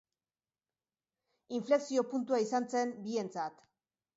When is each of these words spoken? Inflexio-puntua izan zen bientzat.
Inflexio-puntua 1.59 2.41
izan 2.47 2.69
zen 2.77 2.95
bientzat. 3.07 3.63